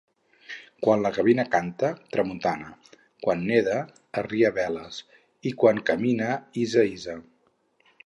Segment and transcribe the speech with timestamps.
[0.85, 2.71] Quan la gavina canta, tramuntana;
[3.27, 3.77] quan neda,
[4.25, 5.01] arria veles,
[5.53, 7.21] i quan camina, hissa, hissa!